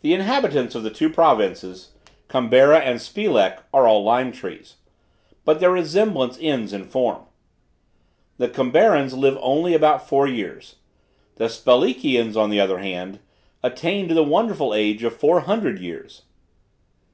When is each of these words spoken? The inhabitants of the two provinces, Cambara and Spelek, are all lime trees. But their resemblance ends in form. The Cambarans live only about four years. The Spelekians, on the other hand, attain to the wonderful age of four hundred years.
The 0.00 0.14
inhabitants 0.14 0.74
of 0.74 0.82
the 0.82 0.88
two 0.88 1.10
provinces, 1.10 1.90
Cambara 2.26 2.78
and 2.78 2.98
Spelek, 2.98 3.58
are 3.74 3.86
all 3.86 4.02
lime 4.02 4.32
trees. 4.32 4.76
But 5.44 5.60
their 5.60 5.70
resemblance 5.72 6.38
ends 6.40 6.72
in 6.72 6.84
form. 6.84 7.24
The 8.38 8.48
Cambarans 8.48 9.12
live 9.14 9.36
only 9.42 9.74
about 9.74 10.08
four 10.08 10.26
years. 10.26 10.76
The 11.36 11.50
Spelekians, 11.50 12.34
on 12.34 12.48
the 12.48 12.60
other 12.60 12.78
hand, 12.78 13.18
attain 13.62 14.08
to 14.08 14.14
the 14.14 14.24
wonderful 14.24 14.72
age 14.72 15.02
of 15.02 15.14
four 15.18 15.40
hundred 15.40 15.78
years. 15.78 16.22